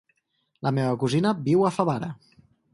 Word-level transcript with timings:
La 0.67 0.71
meva 0.77 0.95
cosina 1.05 1.35
viu 1.51 1.69
a 1.69 1.73
Favara. 1.79 2.13